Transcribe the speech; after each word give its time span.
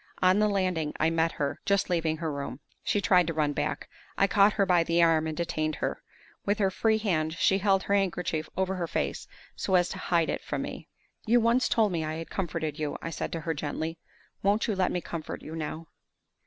On 0.23 0.39
the 0.39 0.49
landing 0.49 0.93
I 0.99 1.11
met 1.11 1.33
her, 1.33 1.59
just 1.63 1.87
leaving 1.87 2.17
her 2.17 2.31
room. 2.33 2.59
She 2.83 3.01
tried 3.01 3.27
to 3.27 3.35
run 3.35 3.53
back. 3.53 3.87
I 4.17 4.25
caught 4.25 4.53
her 4.53 4.65
by 4.65 4.83
the 4.83 5.03
arm, 5.03 5.27
and 5.27 5.37
detained 5.37 5.75
her. 5.75 6.01
With 6.43 6.57
her 6.57 6.71
free 6.71 6.97
hand 6.97 7.33
she 7.35 7.59
held 7.59 7.83
her 7.83 7.93
handkerchief 7.93 8.49
over 8.57 8.73
her 8.77 8.87
face 8.87 9.27
so 9.55 9.75
as 9.75 9.89
to 9.89 9.99
hide 9.99 10.31
it 10.31 10.43
from 10.43 10.63
me. 10.63 10.87
"You 11.27 11.39
once 11.39 11.69
told 11.69 11.91
me 11.91 12.03
I 12.03 12.15
had 12.15 12.31
comforted 12.31 12.79
you," 12.79 12.97
I 12.99 13.11
said 13.11 13.31
to 13.33 13.41
her, 13.41 13.53
gently. 13.53 13.99
"Won't 14.41 14.65
you 14.65 14.75
let 14.75 14.91
me 14.91 15.01
comfort 15.01 15.43
you 15.43 15.55
now?" 15.55 15.85